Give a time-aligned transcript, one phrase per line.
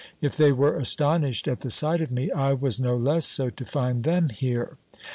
[0.19, 3.65] If they were astonished at the sight of me, I was no less so to
[3.65, 4.77] find them here.